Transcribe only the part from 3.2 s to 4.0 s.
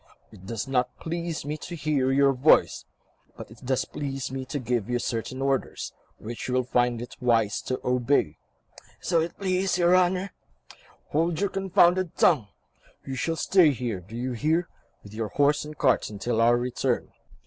but it does